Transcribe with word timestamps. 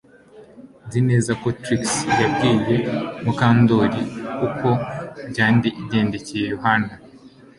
Nzi 0.85 0.99
neza 1.09 1.31
ko 1.41 1.47
Trix 1.61 1.83
yabwiye 2.21 2.75
Mukandoli 3.23 4.01
uko 4.47 4.69
byagendekeye 5.29 6.45
Yohana 6.53 6.91